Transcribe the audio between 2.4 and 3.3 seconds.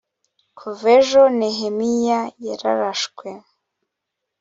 yararashwe